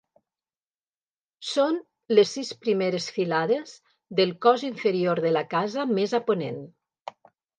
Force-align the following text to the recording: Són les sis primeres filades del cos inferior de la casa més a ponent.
Són 1.49 1.75
les 2.19 2.31
sis 2.37 2.49
primeres 2.63 3.09
filades 3.17 3.75
del 4.21 4.33
cos 4.45 4.65
inferior 4.69 5.21
de 5.27 5.35
la 5.37 5.47
casa 5.55 5.87
més 5.93 6.17
a 6.19 6.21
ponent. 6.31 6.61